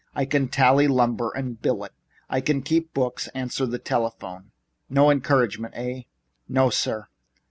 [0.15, 1.93] I can tally lumber and bill it.
[2.27, 4.49] I can keep books and answer the telephone."
[4.89, 6.05] "No encouragement, eh?"
[6.49, 7.05] "No, sir."